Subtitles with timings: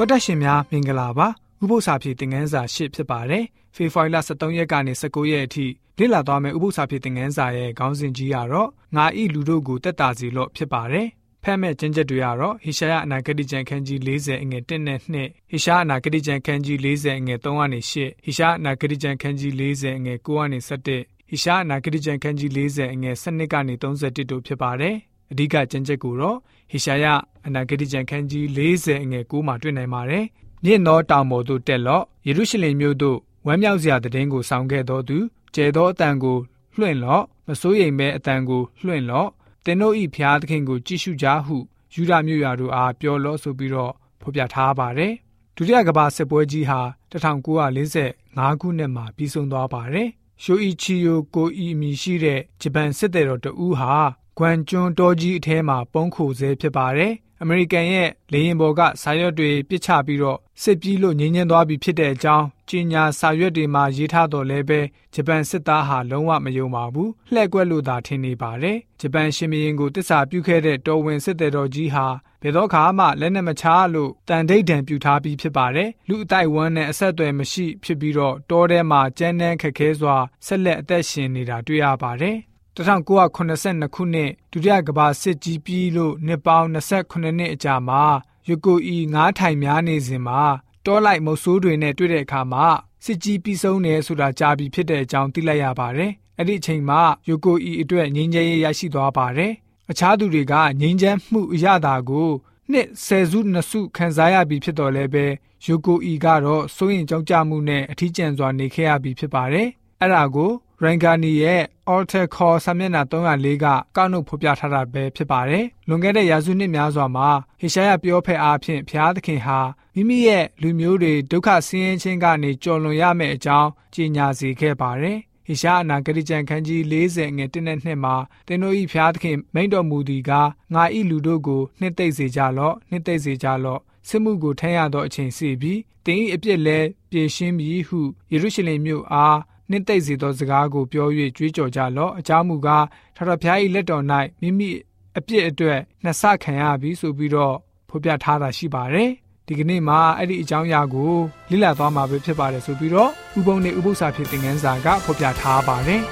[0.00, 1.26] တော်တက်ရှင်များမင်္ဂလာပါ
[1.62, 5.66] ဥပု္ပ္ပစာဖြစ်တင်ငန်းစာရှစ်ဖြစ်ပါတယ်ဖေဖော်ဝါရီလ23ရက်ကနေ19ရက်အထိ
[5.98, 11.06] လေ့လာသွားမယ့်ဥပု္ပ္ပစာဖြစ်တင်ငန်းစာရဲ့ခေါင်းစဉ်ကြီးကတော့ငါဤလူတို့ကိုတက်တာစီလို့ဖြစ်ပါတယ်
[11.42, 24.94] ဖတ်မဲ့ကျင့်ချက်တွေကတော့ဟေရှာယအနာဂတိကျမ်းခန်းကြီး40အငယ်1နဲ့2ဟေရှာယအနာဂတိကျမ်းခန်းကြီး40အငယ်3ကနေ8ဟေရှာယအနာဂတိကျမ်းခန်းကြီး40အငယ်9ကနေ17ဟေရှာယအနာဂတိကျမ်းခန်းကြီး40အငယ်12ကနေ31တို့ဖြစ်ပါတယ်
[25.30, 26.36] အဓိကကျင့်ချက်ကိုတော့
[26.70, 27.06] ဟေရှာယ
[27.46, 30.24] အနာဂတိကျမ်းခန်းကြီး40အငယ်9မှာတွေ့နိုင်ပါတယ်။
[30.64, 35.18] မြင့်သောတောင်ပေါ်သို့တက်လော့ယေရုရှလင်မြို့သို့ဝမ်းမြောက်စရာတည်င်းကိုဆောင်ခဲ့တော်သူ
[35.54, 36.38] ကျဲသောအတန်ကို
[36.78, 39.28] လွှင့်လော့မစိုးရိမ်မဲအတန်ကိုလွှင့်လော့
[39.64, 41.56] သင်တို့ဤဖျားသခင်ကိုကြည့်ရှုကြဟု
[41.94, 45.12] ယူဒမြို့ရွာတို့အားပြောလော့ဆိုပြီးတော့ဖော်ပြထားပါတယ်။
[45.56, 46.80] ဒုတိယကမ္ဘာစစ်ပွဲကြီးဟာ
[47.12, 50.08] 1945ခုနှစ်မှာပြီးဆုံးသွားပါတယ်။
[50.42, 53.94] ရှိုအီချီယိုကိုအီအမီရှိတဲ့ဂျပန်စစ်သည်တော်တဦးဟာ
[54.38, 64.80] ဂွမ်ကျွန်းတောကြီးအထဲမှာပုန်းခိုဆဲဖြစ်ပါတယ်။အမေရိကန်ရဲ့လေယာဉ်ပေါ်ကစာရွက်တွေပစ်ချပြီးတော့စစ်ပြီးလို့ငြင်းငင်းသွားပြီဖြစ်တဲ့အကြောင်းကြီးညာစာရွက်တွေမှာရေးထားတော်လဲပဲ
[65.14, 72.06] ဂျပန်စစ်သားဟာလုံးဝမယုံပါဘူး။လှည့်ကွက်လို့သာထင်နေပါတယ်။ဂျပန်ရှင်မင်းကိုတစ္ဆာပြုခဲ့တဲ့တော်ဝင်စစ်သည်တော်ကြီးဟာ
[72.42, 80.16] ဘယ်တော့ခါမှလက်နဲ့မချလို့တန်ဒိတ်တံပြုထားပြီးဖြစ်ပါတယ်။လူအတိုက်ဝန်းနဲ့အဆက်အသွယ်မရှိဖြစ်ပြီးတော့တောထဲမှာကြမ်းတမ်းခက်ခဲစွာ
[80.46, 82.38] ဆက်လက်အသက်ရှင်နေတာတွေ့ရပါတယ်။
[82.78, 88.02] 1982ခုနှစ်ဒုတိယကမ္ဘာစစ်ကြီးပြီးလို့နှစ်ပေါင်း28နှစ်အကြာမှာ
[88.48, 90.42] ယူကိုအီငါးထိုင်များနေစဉ်မှာ
[90.86, 92.66] တောလိုက်မုတ်ဆိုးတွေနဲ့တွေ့တဲ့အခါမှာ
[93.04, 99.52] စစ်ကြီးပြီးဆုံးတယ်ဆိုတာကြားပြီးဖြစ်တဲ့အကြောင်းသိလိုက်ရပါတယ်။အဲ့ဒီအချိန်မှာယူကိုအီအတွက်ငြိမ်းချမ်းရေးရရှိသွားပါတယ်။
[99.90, 102.30] အခြားသူတွေကငြိမ်းချမ်းမှုအရသာကို
[102.72, 105.26] နှစ်ဆယ်စုနှစ်စုခံစားရပြီးဖြစ်တော်လဲပဲ
[105.66, 109.68] ယူကိုအီကတော့စိုးရင်ကြောက်ကြမှုနဲ့အထီးကျန်စွာနေခဲ့ရပြီးဖြစ်ပါတယ်။
[110.00, 111.62] အဲ့ဒါကို ရိုင်ဂါနီရဲ့
[111.92, 117.28] Alter Core စာမျက်နှာ304ကကောက်နှုတ်ဖော်ပြထားတာပဲဖြစ်ပါတယ်။လွန်ခဲ့တဲ့ရာစုနှစ်များစွာမှာ
[117.60, 119.60] ဟေရှာယပြောဖက်အားဖြင့်ဘုရားသခင်ဟာ
[119.94, 136.78] မိမိရဲ့လူမျိုးတွေဒုက္ခဆင်းရဲခြင်းကနေကြော်လွန်ရမယ့်အကြောင်းကြေညာစေခဲ့ပါတယ်။ဟေရှာအနာဂတိကျမ်းခန်းကြီး40ငွေ1နဲ့2မှာသင်တို့ဤဖျားသခင်မိန့်တော်မူသည်ကားငါဤလူတို့ကိုနှစ်သိမ့်စေကြလော့နှစ်သိမ့်စေကြလော့စစ်မှုကိုထမ်းရသောအချိန်စီပြီးတင်ဤအပြစ်လဲ
[137.10, 138.00] ပြေရှင်းပြီးဟု
[138.32, 139.38] ယေရုရှလင်မြို့အား
[139.70, 142.84] နှစ်သိမ့်စေသောစကားကိုပြော၍ကြွေးကြော်ကြလော့အကြောင်းမူကား
[143.16, 144.04] ထာဝရဘုရား၏လက်တော်၌
[144.40, 144.70] မိမိ
[145.18, 147.54] အပြစ်အတွက်နှစ်ဆခံရပြီဆိုပြီးတော့
[147.88, 149.10] ဖော်ပြထားတာရှိပါတယ်
[149.46, 151.12] ဒီကနေ့မှာအဲ့ဒီအကြောင်းအရာကို
[151.50, 156.02] လေ့လာသွားမှာပဲဖြစ်ပါတယ်ဆိုပြီးတော့ဥပုံနဲ့ဥပု္ပ္ပစာဖြစ်တဲ့ငန်းစာကဖော်ပြထားပါတယ်